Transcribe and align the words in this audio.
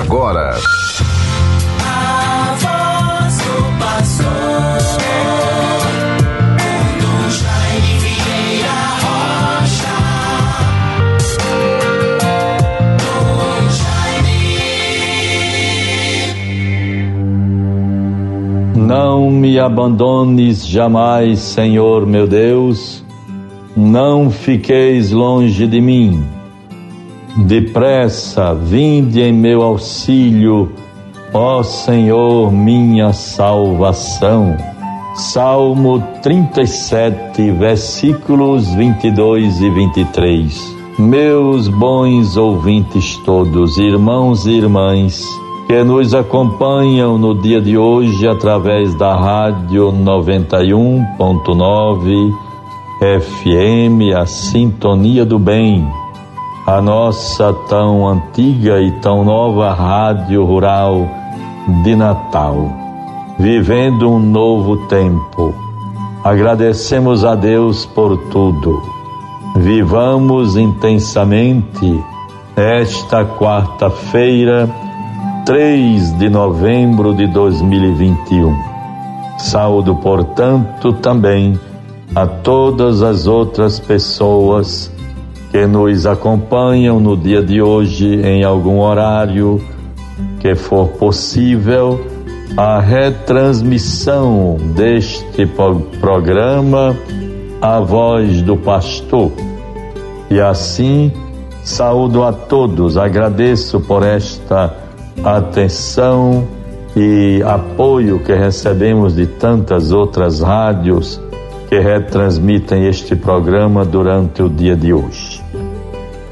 agora. 0.00 0.56
Não 18.74 19.30
me 19.30 19.58
abandones 19.58 20.66
jamais, 20.66 21.38
Senhor 21.38 22.06
meu 22.06 22.26
Deus, 22.26 23.04
não 23.76 24.30
fiqueis 24.30 25.12
longe 25.12 25.66
de 25.66 25.80
mim. 25.80 26.41
Depressa, 27.36 28.54
vinde 28.54 29.20
em 29.22 29.32
meu 29.32 29.62
auxílio, 29.62 30.70
ó 31.32 31.62
Senhor, 31.62 32.52
minha 32.52 33.14
salvação. 33.14 34.54
Salmo 35.14 36.02
37, 36.22 37.50
versículos 37.52 38.68
22 38.74 39.62
e 39.62 39.70
23. 39.70 40.76
Meus 40.98 41.68
bons 41.68 42.36
ouvintes 42.36 43.16
todos, 43.24 43.78
irmãos 43.78 44.44
e 44.44 44.50
irmãs, 44.50 45.24
que 45.66 45.82
nos 45.82 46.14
acompanham 46.14 47.16
no 47.16 47.40
dia 47.40 47.62
de 47.62 47.78
hoje 47.78 48.28
através 48.28 48.94
da 48.96 49.16
Rádio 49.16 49.90
91.9 49.90 52.30
FM, 53.00 54.14
a 54.14 54.26
Sintonia 54.26 55.24
do 55.24 55.38
Bem 55.38 56.01
a 56.66 56.80
nossa 56.80 57.52
tão 57.68 58.06
antiga 58.06 58.80
e 58.80 58.92
tão 59.00 59.24
nova 59.24 59.74
Rádio 59.74 60.44
Rural 60.44 61.08
de 61.82 61.96
Natal, 61.96 62.68
vivendo 63.38 64.08
um 64.08 64.20
novo 64.20 64.76
tempo. 64.86 65.52
Agradecemos 66.22 67.24
a 67.24 67.34
Deus 67.34 67.84
por 67.84 68.16
tudo. 68.28 68.80
Vivamos 69.56 70.56
intensamente 70.56 72.00
esta 72.54 73.24
quarta-feira, 73.24 74.70
3 75.44 76.16
de 76.18 76.30
novembro 76.30 77.12
de 77.12 77.26
2021. 77.26 78.56
Saúdo, 79.36 79.96
portanto, 79.96 80.92
também 80.92 81.58
a 82.14 82.24
todas 82.24 83.02
as 83.02 83.26
outras 83.26 83.80
pessoas 83.80 84.91
que 85.52 85.66
nos 85.66 86.06
acompanham 86.06 86.98
no 86.98 87.14
dia 87.14 87.42
de 87.42 87.60
hoje 87.60 88.06
em 88.22 88.42
algum 88.42 88.80
horário 88.80 89.60
que 90.40 90.54
for 90.54 90.88
possível 90.88 92.00
a 92.56 92.80
retransmissão 92.80 94.56
deste 94.74 95.46
programa 96.00 96.96
A 97.60 97.80
Voz 97.80 98.40
do 98.40 98.56
Pastor. 98.56 99.30
E 100.30 100.40
assim 100.40 101.12
saúdo 101.62 102.24
a 102.24 102.32
todos, 102.32 102.96
agradeço 102.96 103.78
por 103.78 104.02
esta 104.02 104.74
atenção 105.22 106.48
e 106.96 107.42
apoio 107.44 108.20
que 108.20 108.32
recebemos 108.32 109.14
de 109.14 109.26
tantas 109.26 109.92
outras 109.92 110.40
rádios 110.40 111.20
que 111.68 111.78
retransmitem 111.78 112.86
este 112.86 113.14
programa 113.14 113.84
durante 113.84 114.42
o 114.42 114.48
dia 114.48 114.74
de 114.74 114.94
hoje. 114.94 115.41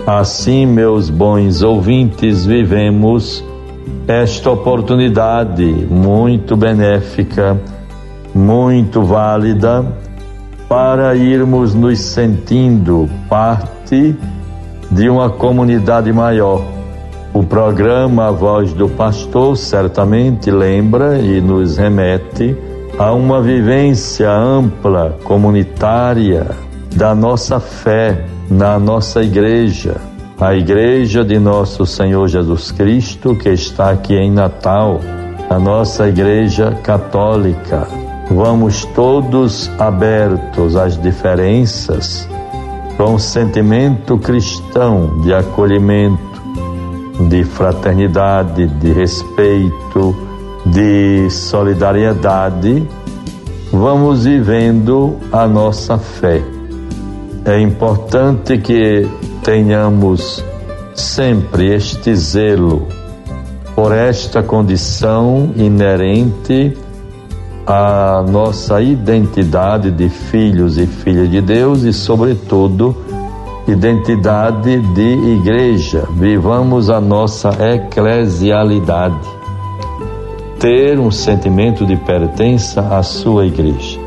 Assim, 0.07 0.67
meus 0.67 1.11
bons 1.11 1.63
ouvintes, 1.63 2.47
vivemos 2.47 3.45
esta 4.09 4.51
oportunidade 4.51 5.65
muito 5.65 6.57
benéfica, 6.57 7.61
muito 8.35 9.03
válida, 9.03 9.85
para 10.69 11.15
irmos 11.15 11.75
nos 11.75 12.01
sentindo 12.01 13.09
parte 13.29 14.17
de 14.91 15.09
uma 15.09 15.29
comunidade 15.29 16.13
maior. 16.13 16.63
O 17.33 17.45
programa 17.45 18.29
A 18.29 18.31
Voz 18.31 18.73
do 18.73 18.89
Pastor 18.89 19.57
certamente 19.57 20.51
lembra 20.51 21.19
e 21.19 21.41
nos 21.41 21.77
remete 21.77 22.57
a 22.99 23.13
uma 23.13 23.41
vivência 23.41 24.31
ampla, 24.31 25.17
comunitária, 25.23 26.47
da 26.97 27.15
nossa 27.15 27.61
fé 27.61 28.25
na 28.51 28.81
nossa 28.81 29.23
igreja, 29.23 29.97
a 30.41 30.55
igreja 30.57 31.25
de 31.25 31.39
nosso 31.39 31.87
Senhor 31.87 32.27
Jesus 32.27 32.73
Cristo, 32.73 33.37
que 33.37 33.49
está 33.49 33.91
aqui 33.91 34.15
em 34.15 34.29
Natal, 34.29 35.01
a 35.49 35.57
nossa 35.57 36.09
igreja 36.09 36.77
católica. 36.83 37.87
Vamos 38.29 38.85
todos 38.87 39.71
abertos 39.79 40.75
às 40.75 41.01
diferenças, 41.01 42.29
com 42.97 43.17
sentimento 43.21 44.19
cristão 44.19 45.21
de 45.21 45.33
acolhimento, 45.33 46.19
de 47.29 47.45
fraternidade, 47.45 48.67
de 48.67 48.93
respeito, 48.93 50.17
de 50.67 51.31
solidariedade, 51.31 52.87
vamos 53.73 54.25
vivendo 54.25 55.17
a 55.33 55.47
nossa 55.47 55.97
fé 55.97 56.43
é 57.45 57.61
importante 57.61 58.59
que 58.59 59.09
tenhamos 59.43 60.45
sempre 60.95 61.75
este 61.75 62.15
zelo 62.15 62.87
por 63.75 63.93
esta 63.93 64.43
condição 64.43 65.51
inerente 65.57 66.77
à 67.67 68.23
nossa 68.29 68.81
identidade 68.83 69.91
de 69.91 70.09
filhos 70.09 70.77
e 70.77 70.87
filhas 70.87 71.31
de 71.31 71.41
Deus 71.41 71.83
e, 71.83 71.93
sobretudo, 71.93 72.95
identidade 73.67 74.79
de 74.95 75.39
igreja. 75.39 76.05
Vivamos 76.13 76.91
a 76.91 77.01
nossa 77.01 77.51
eclesialidade. 77.59 79.17
Ter 80.59 80.99
um 80.99 81.11
sentimento 81.11 81.87
de 81.87 81.97
pertença 81.97 82.81
à 82.81 83.03
sua 83.03 83.47
igreja. 83.47 83.99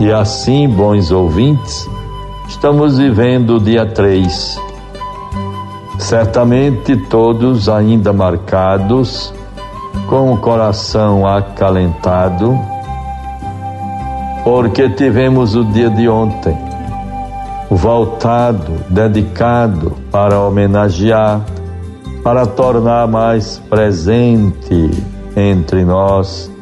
E 0.00 0.10
assim, 0.10 0.66
bons 0.68 1.10
ouvintes, 1.10 1.88
Estamos 2.52 2.98
vivendo 2.98 3.56
o 3.56 3.60
dia 3.60 3.86
3. 3.86 4.60
Certamente 5.98 6.96
todos 7.08 7.66
ainda 7.68 8.12
marcados, 8.12 9.32
com 10.06 10.34
o 10.34 10.36
coração 10.36 11.26
acalentado, 11.26 12.56
porque 14.44 14.88
tivemos 14.90 15.56
o 15.56 15.64
dia 15.64 15.88
de 15.90 16.08
ontem, 16.08 16.56
voltado, 17.70 18.72
dedicado 18.90 19.96
para 20.12 20.38
homenagear, 20.38 21.40
para 22.22 22.46
tornar 22.46 23.08
mais 23.08 23.58
presente 23.70 24.90
entre 25.34 25.84
nós 25.84 26.52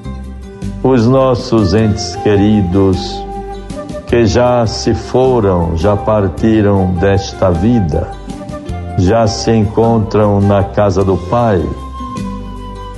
os 0.82 1.06
nossos 1.06 1.74
entes 1.74 2.16
queridos, 2.16 3.22
que 4.10 4.26
já 4.26 4.66
se 4.66 4.92
foram, 4.92 5.76
já 5.76 5.96
partiram 5.96 6.94
desta 6.94 7.48
vida, 7.52 8.10
já 8.98 9.24
se 9.28 9.52
encontram 9.52 10.40
na 10.40 10.64
casa 10.64 11.04
do 11.04 11.16
Pai. 11.16 11.64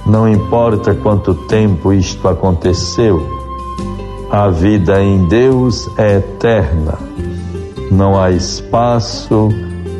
Não 0.06 0.26
importa 0.26 0.94
quanto 0.94 1.34
tempo 1.34 1.92
isto 1.92 2.26
aconteceu, 2.26 3.20
a 4.30 4.48
vida 4.48 5.02
em 5.02 5.28
Deus 5.28 5.86
é 5.98 6.16
eterna. 6.16 6.94
Não 7.90 8.18
há 8.18 8.30
espaço, 8.30 9.50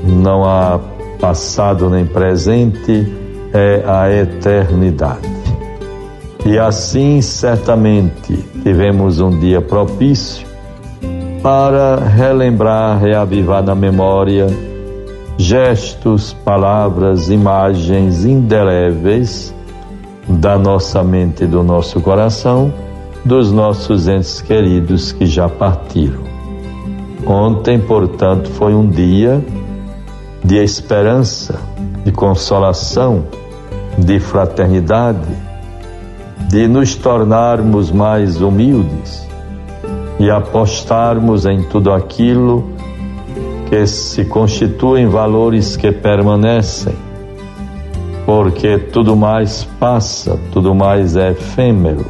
não 0.06 0.46
há 0.46 0.80
passado 1.20 1.90
nem 1.90 2.06
presente, 2.06 3.06
é 3.52 3.84
a 3.86 4.10
eternidade. 4.10 5.30
E 6.46 6.58
assim, 6.58 7.20
certamente, 7.20 8.34
tivemos 8.62 9.20
um 9.20 9.38
dia 9.38 9.60
propício 9.60 10.51
para 11.42 11.96
relembrar, 11.96 13.00
reavivar 13.00 13.64
na 13.64 13.74
memória 13.74 14.46
gestos, 15.36 16.32
palavras, 16.32 17.28
imagens 17.28 18.24
indeléveis 18.24 19.52
da 20.28 20.56
nossa 20.56 21.02
mente 21.02 21.42
e 21.42 21.46
do 21.48 21.64
nosso 21.64 22.00
coração, 22.00 22.72
dos 23.24 23.50
nossos 23.50 24.06
entes 24.06 24.40
queridos 24.40 25.10
que 25.10 25.26
já 25.26 25.48
partiram. 25.48 26.22
Ontem, 27.26 27.78
portanto, 27.80 28.48
foi 28.50 28.72
um 28.72 28.88
dia 28.88 29.44
de 30.44 30.62
esperança, 30.62 31.58
de 32.04 32.12
consolação, 32.12 33.24
de 33.98 34.20
fraternidade, 34.20 35.28
de 36.48 36.68
nos 36.68 36.94
tornarmos 36.94 37.90
mais 37.90 38.40
humildes 38.40 39.31
e 40.22 40.30
apostarmos 40.30 41.46
em 41.46 41.64
tudo 41.64 41.92
aquilo 41.92 42.62
que 43.68 43.84
se 43.88 44.24
constituem 44.24 45.08
valores 45.08 45.76
que 45.76 45.90
permanecem, 45.90 46.94
porque 48.24 48.78
tudo 48.78 49.16
mais 49.16 49.64
passa, 49.80 50.38
tudo 50.52 50.76
mais 50.76 51.16
é 51.16 51.32
efêmero. 51.32 52.06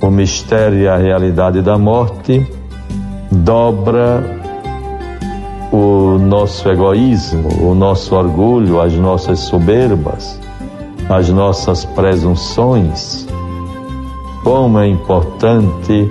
O 0.00 0.08
mistério 0.08 0.78
e 0.78 0.86
a 0.86 0.96
realidade 0.96 1.60
da 1.60 1.76
morte 1.76 2.46
dobra 3.28 4.22
o 5.72 6.16
nosso 6.16 6.68
egoísmo, 6.68 7.68
o 7.68 7.74
nosso 7.74 8.14
orgulho, 8.14 8.80
as 8.80 8.94
nossas 8.94 9.40
soberbas, 9.40 10.38
as 11.08 11.28
nossas 11.28 11.84
presunções. 11.84 13.26
Como 14.44 14.78
é 14.78 14.86
importante 14.86 16.08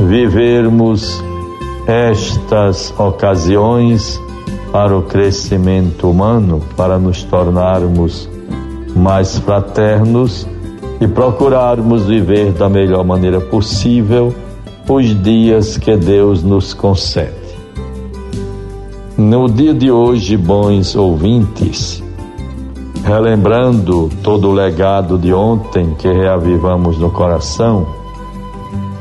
vivermos 0.00 1.22
estas 1.86 2.92
ocasiões 2.98 4.20
para 4.70 4.96
o 4.96 5.02
crescimento 5.02 6.08
humano, 6.08 6.62
para 6.76 6.98
nos 6.98 7.22
tornarmos 7.22 8.28
mais 8.96 9.38
fraternos 9.38 10.46
e 11.00 11.06
procurarmos 11.06 12.04
viver 12.04 12.52
da 12.52 12.68
melhor 12.68 13.04
maneira 13.04 13.40
possível 13.40 14.34
os 14.88 15.22
dias 15.22 15.78
que 15.78 15.96
Deus 15.96 16.42
nos 16.42 16.74
concede. 16.74 17.42
No 19.16 19.48
dia 19.48 19.72
de 19.72 19.90
hoje, 19.90 20.36
bons 20.36 20.94
ouvintes, 20.96 22.02
relembrando 23.04 24.10
todo 24.22 24.48
o 24.48 24.52
legado 24.52 25.18
de 25.18 25.32
ontem 25.32 25.94
que 25.98 26.08
reavivamos 26.08 26.98
no 26.98 27.10
coração, 27.10 27.86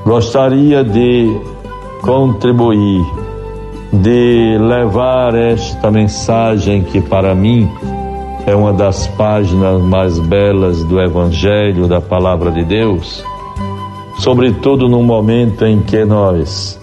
gostaria 0.05 0.83
de 0.83 1.39
contribuir, 2.01 3.05
de 3.93 4.57
levar 4.59 5.35
esta 5.35 5.91
mensagem 5.91 6.83
que 6.83 7.01
para 7.01 7.35
mim 7.35 7.69
é 8.45 8.55
uma 8.55 8.73
das 8.73 9.07
páginas 9.07 9.81
mais 9.81 10.17
belas 10.19 10.83
do 10.83 10.99
Evangelho, 10.99 11.87
da 11.87 12.01
Palavra 12.01 12.51
de 12.51 12.63
Deus, 12.63 13.23
sobretudo 14.19 14.89
no 14.89 15.03
momento 15.03 15.65
em 15.65 15.81
que 15.81 16.03
nós 16.05 16.81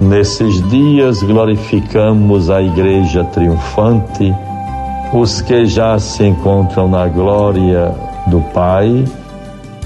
Nesses 0.00 0.60
dias 0.68 1.22
glorificamos 1.22 2.50
a 2.50 2.60
Igreja 2.60 3.22
triunfante, 3.24 4.34
os 5.12 5.40
que 5.40 5.66
já 5.66 5.98
se 5.98 6.24
encontram 6.26 6.88
na 6.88 7.06
glória 7.06 7.94
do 8.26 8.40
Pai 8.52 9.04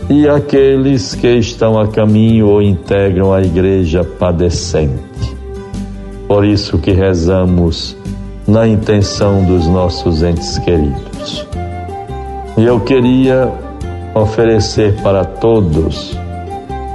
e 0.09 0.27
aqueles 0.27 1.15
que 1.15 1.29
estão 1.37 1.79
a 1.79 1.87
caminho 1.87 2.49
ou 2.49 2.63
integram 2.63 3.33
a 3.33 3.43
Igreja 3.43 4.03
padecente. 4.03 5.37
Por 6.27 6.45
isso 6.45 6.79
que 6.79 6.93
rezamos 6.93 7.97
na 8.47 8.67
intenção 8.67 9.45
dos 9.45 9.67
nossos 9.67 10.23
entes 10.23 10.59
queridos. 10.59 11.47
E 12.57 12.65
eu 12.65 12.81
queria 12.81 13.53
oferecer 14.15 14.95
para 15.03 15.25
todos 15.25 16.19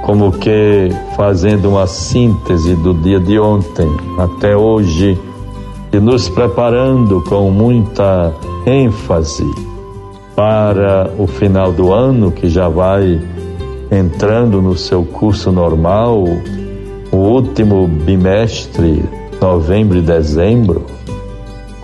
como 0.02 0.32
que 0.32 0.90
fazendo 1.16 1.70
uma 1.70 1.86
síntese 1.86 2.74
do 2.76 2.92
dia 2.94 3.20
de 3.20 3.38
ontem 3.38 3.88
até 4.18 4.56
hoje 4.56 5.18
e 5.92 5.98
nos 5.98 6.28
preparando 6.28 7.22
com 7.22 7.50
muita 7.50 8.34
ênfase 8.66 9.73
para 10.34 11.10
o 11.18 11.26
final 11.26 11.72
do 11.72 11.92
ano 11.92 12.30
que 12.30 12.48
já 12.48 12.68
vai 12.68 13.20
entrando 13.90 14.60
no 14.60 14.76
seu 14.76 15.04
curso 15.04 15.52
normal, 15.52 16.24
o 17.12 17.16
último 17.16 17.86
bimestre, 17.86 19.04
novembro 19.40 19.98
e 19.98 20.02
dezembro. 20.02 20.84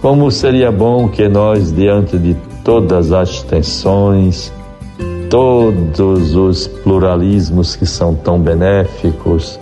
Como 0.01 0.31
seria 0.31 0.73
bom 0.73 1.09
que 1.09 1.29
nós, 1.29 1.73
diante 1.73 2.19
de 2.19 2.35
todas 2.65 3.13
as 3.13 3.43
tensões, 3.43 4.53
todos 5.29 6.35
os 6.35 6.67
pluralismos 6.67 7.77
que 7.77 7.87
são 7.87 8.15
tão 8.15 8.41
benéficos, 8.41 9.59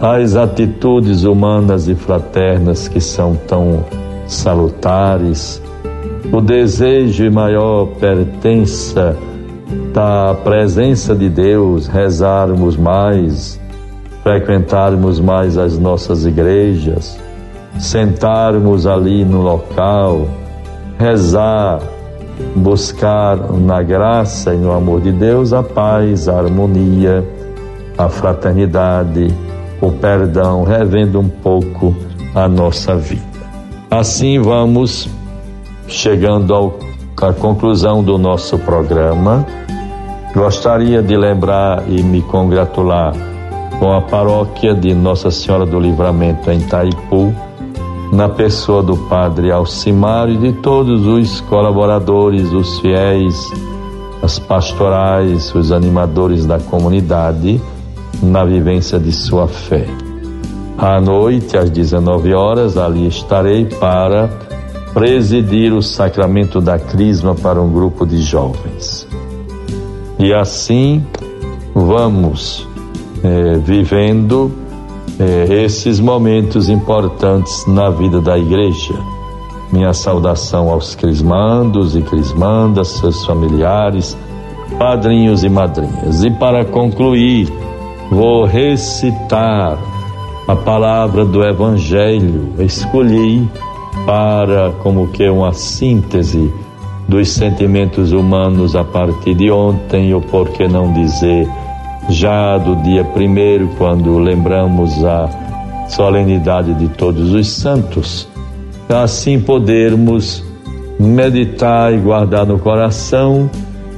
as 0.00 0.36
atitudes 0.36 1.24
humanas 1.24 1.88
e 1.88 1.94
fraternas 1.94 2.88
que 2.88 3.00
são 3.00 3.36
tão 3.46 3.84
salutares, 4.26 5.62
o 6.32 6.40
desejo 6.40 7.30
maior 7.30 7.86
pertença 7.98 9.16
da 9.92 10.34
presença 10.34 11.14
de 11.14 11.28
Deus, 11.28 11.86
rezarmos 11.86 12.76
mais, 12.76 13.60
frequentarmos 14.22 15.18
mais 15.18 15.56
as 15.56 15.78
nossas 15.78 16.26
igrejas, 16.26 17.18
sentarmos 17.78 18.86
ali 18.86 19.24
no 19.24 19.40
local, 19.40 20.28
rezar, 20.98 21.80
buscar 22.54 23.36
na 23.52 23.82
graça 23.82 24.54
e 24.54 24.58
no 24.58 24.72
amor 24.72 25.00
de 25.00 25.12
Deus 25.12 25.52
a 25.52 25.62
paz, 25.62 26.28
a 26.28 26.38
harmonia, 26.38 27.24
a 27.96 28.08
fraternidade, 28.08 29.34
o 29.80 29.90
perdão, 29.90 30.62
revendo 30.62 31.20
um 31.20 31.28
pouco 31.28 31.94
a 32.34 32.46
nossa 32.46 32.96
vida. 32.96 33.22
Assim 33.90 34.38
vamos 34.38 35.08
chegando 35.88 36.54
ao, 36.54 36.78
à 37.20 37.32
conclusão 37.32 38.02
do 38.02 38.18
nosso 38.18 38.58
programa. 38.58 39.44
Gostaria 40.34 41.02
de 41.02 41.16
lembrar 41.16 41.82
e 41.88 42.02
me 42.02 42.22
congratular 42.22 43.14
com 43.78 43.92
a 43.92 44.02
paróquia 44.02 44.74
de 44.74 44.94
Nossa 44.94 45.30
Senhora 45.30 45.64
do 45.64 45.80
Livramento 45.80 46.50
em 46.50 46.60
Taipu 46.60 47.34
na 48.12 48.28
pessoa 48.28 48.82
do 48.82 48.96
Padre 48.96 49.50
Alcimar 49.50 50.28
e 50.28 50.36
de 50.36 50.52
todos 50.52 51.06
os 51.06 51.40
colaboradores, 51.42 52.52
os 52.52 52.78
fiéis, 52.80 53.50
as 54.22 54.38
pastorais, 54.38 55.54
os 55.54 55.72
animadores 55.72 56.46
da 56.46 56.58
comunidade 56.58 57.60
na 58.22 58.44
vivência 58.44 58.98
de 58.98 59.12
sua 59.12 59.46
fé. 59.46 59.86
À 60.76 61.00
noite, 61.00 61.56
às 61.56 61.70
19 61.70 62.34
horas, 62.34 62.76
ali 62.76 63.06
estarei 63.06 63.64
para 63.64 64.28
presidir 64.92 65.72
o 65.72 65.82
sacramento 65.82 66.60
da 66.60 66.78
Crisma 66.78 67.34
para 67.34 67.60
um 67.60 67.70
grupo 67.70 68.06
de 68.06 68.20
jovens. 68.22 69.06
E 70.18 70.32
assim 70.32 71.04
vamos 71.74 72.66
eh, 73.22 73.58
vivendo 73.64 74.52
é, 75.18 75.64
esses 75.64 75.98
momentos 75.98 76.68
importantes 76.68 77.66
na 77.66 77.90
vida 77.90 78.20
da 78.20 78.38
igreja. 78.38 78.94
Minha 79.72 79.92
saudação 79.92 80.70
aos 80.70 80.94
crismandos 80.94 81.94
e 81.94 82.02
crismandas, 82.02 82.88
seus 82.88 83.26
familiares, 83.26 84.16
padrinhos 84.78 85.44
e 85.44 85.48
madrinhas. 85.48 86.22
E 86.22 86.30
para 86.30 86.64
concluir, 86.64 87.52
vou 88.10 88.44
recitar 88.44 89.76
a 90.46 90.56
palavra 90.56 91.24
do 91.24 91.44
Evangelho. 91.44 92.54
Escolhi 92.60 93.48
para, 94.06 94.72
como 94.82 95.08
que 95.08 95.28
uma 95.28 95.52
síntese 95.52 96.52
dos 97.08 97.30
sentimentos 97.30 98.12
humanos 98.12 98.76
a 98.76 98.84
partir 98.84 99.34
de 99.34 99.50
ontem, 99.50 100.12
ou 100.12 100.20
por 100.20 100.50
que 100.50 100.68
não 100.68 100.92
dizer 100.92 101.48
já 102.10 102.58
do 102.58 102.76
dia 102.76 103.04
primeiro, 103.04 103.68
quando 103.78 104.18
lembramos 104.18 105.04
a 105.04 105.28
solenidade 105.88 106.74
de 106.74 106.88
todos 106.88 107.32
os 107.32 107.48
santos, 107.48 108.28
assim 108.88 109.40
podermos 109.40 110.44
meditar 110.98 111.92
e 111.92 111.98
guardar 111.98 112.46
no 112.46 112.58
coração 112.58 113.50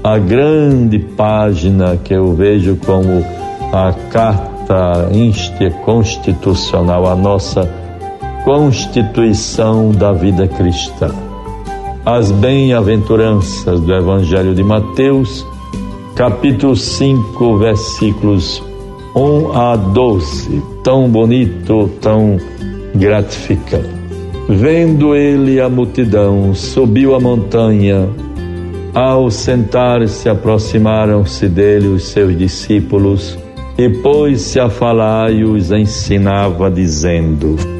a 0.03 0.19
grande 0.19 0.99
página 0.99 1.97
que 1.97 2.15
eu 2.15 2.35
vejo 2.35 2.77
como 2.85 3.25
a 3.73 3.93
carta 4.11 5.09
constitucional, 5.85 7.07
a 7.07 7.17
nossa 7.17 7.80
constituição 8.45 9.93
da 9.93 10.13
vida 10.13 10.49
cristã. 10.49 11.11
As 12.05 12.31
bem-aventuranças 12.31 13.81
do 13.81 13.95
Evangelho 13.95 14.55
de 14.55 14.63
Mateus 14.63 15.47
capítulo 16.15 16.77
5, 16.77 17.59
versículos 17.59 18.63
1 19.15 19.53
a 19.53 19.77
12. 19.77 20.63
Tão 20.83 21.09
bonito, 21.09 21.91
tão 22.01 22.39
gratificante. 22.95 23.89
Vendo 24.49 25.15
ele 25.15 25.61
a 25.61 25.69
multidão, 25.69 26.55
subiu 26.55 27.15
a 27.15 27.21
montanha. 27.21 28.09
Ao 28.93 29.31
sentar-se, 29.31 30.29
aproximaram-se 30.29 31.49
dele 31.49 31.89
os 31.89 32.09
seus 32.09 32.37
discípulos 32.37 33.39
e 33.79 33.89
pôs-se 33.89 34.59
a 34.59 34.69
falar 34.69 35.33
e 35.33 35.45
os 35.45 35.71
ensinava, 35.71 36.71
dizendo: 36.71 37.80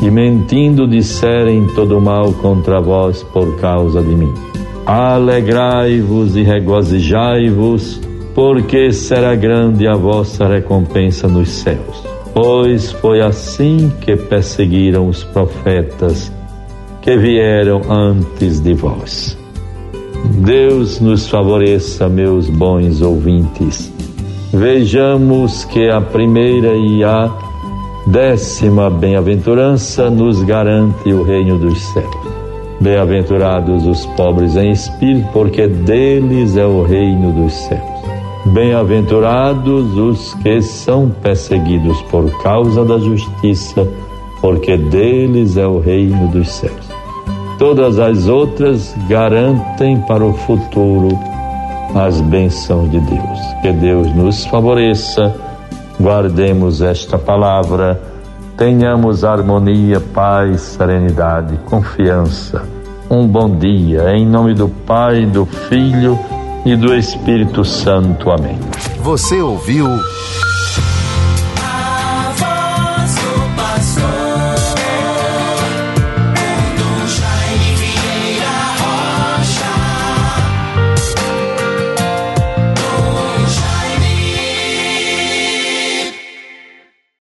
e 0.00 0.10
mentindo 0.10 0.86
disserem 0.86 1.66
todo 1.74 2.00
mal 2.00 2.32
contra 2.34 2.80
vós 2.80 3.22
por 3.22 3.56
causa 3.60 4.02
de 4.02 4.14
mim. 4.14 4.32
Alegrai-vos 4.86 6.36
e 6.36 6.42
regozijai-vos, 6.42 8.00
porque 8.34 8.92
será 8.92 9.34
grande 9.34 9.86
a 9.86 9.94
vossa 9.94 10.46
recompensa 10.46 11.28
nos 11.28 11.50
céus. 11.50 12.02
Pois 12.34 12.90
foi 12.92 13.20
assim 13.20 13.92
que 14.00 14.16
perseguiram 14.16 15.06
os 15.08 15.22
profetas 15.22 16.32
que 17.02 17.16
vieram 17.16 17.82
antes 17.90 18.60
de 18.60 18.72
vós. 18.74 19.36
Deus 20.44 21.00
nos 21.00 21.28
favoreça, 21.28 22.08
meus 22.08 22.48
bons 22.48 23.02
ouvintes. 23.02 23.92
Vejamos 24.52 25.64
que 25.64 25.88
a 25.88 26.00
primeira 26.00 26.74
e 26.74 27.02
a 27.02 27.28
décima 28.12 28.90
bem-aventurança 28.90 30.10
nos 30.10 30.42
garante 30.42 31.10
o 31.10 31.22
reino 31.22 31.58
dos 31.58 31.80
céus. 31.94 32.14
Bem-aventurados 32.78 33.86
os 33.86 34.04
pobres 34.04 34.54
em 34.54 34.70
espírito, 34.70 35.26
porque 35.32 35.66
deles 35.66 36.58
é 36.58 36.66
o 36.66 36.82
reino 36.82 37.32
dos 37.32 37.54
céus. 37.54 37.80
Bem-aventurados 38.44 39.96
os 39.96 40.34
que 40.34 40.60
são 40.60 41.08
perseguidos 41.08 42.02
por 42.02 42.30
causa 42.42 42.84
da 42.84 42.98
justiça, 42.98 43.88
porque 44.42 44.76
deles 44.76 45.56
é 45.56 45.66
o 45.66 45.78
reino 45.78 46.28
dos 46.28 46.50
céus. 46.52 46.86
Todas 47.58 47.98
as 47.98 48.28
outras 48.28 48.94
garantem 49.08 49.96
para 50.02 50.22
o 50.22 50.34
futuro 50.34 51.18
as 51.94 52.20
bênçãos 52.20 52.90
de 52.90 53.00
Deus. 53.00 53.38
Que 53.62 53.72
Deus 53.72 54.14
nos 54.14 54.44
favoreça, 54.44 55.34
guardemos 56.00 56.82
esta 56.82 57.18
palavra, 57.18 58.00
tenhamos 58.56 59.24
harmonia, 59.24 60.00
paz, 60.00 60.60
serenidade, 60.62 61.58
confiança. 61.66 62.62
Um 63.10 63.26
bom 63.26 63.56
dia, 63.56 64.10
em 64.14 64.26
nome 64.26 64.54
do 64.54 64.68
Pai, 64.68 65.26
do 65.26 65.44
Filho 65.44 66.18
e 66.64 66.74
do 66.76 66.94
Espírito 66.94 67.64
Santo. 67.64 68.30
Amém. 68.30 68.58
Você 69.00 69.40
ouviu 69.40 69.86